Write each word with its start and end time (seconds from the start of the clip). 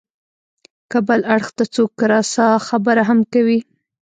که 0.91 0.97
بل 1.07 1.21
اړخ 1.35 1.47
ته 1.57 1.63
څوک 1.75 1.91
راسا 2.11 2.47
خبره 2.67 3.03
هم 3.09 3.19
کوي. 3.33 3.59